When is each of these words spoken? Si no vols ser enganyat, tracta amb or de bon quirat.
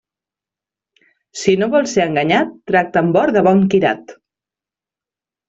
Si 1.41 1.53
no 1.63 1.67
vols 1.75 1.93
ser 1.97 2.05
enganyat, 2.13 2.55
tracta 2.73 3.05
amb 3.05 3.21
or 3.25 3.35
de 3.37 3.45
bon 3.51 3.63
quirat. 3.75 4.17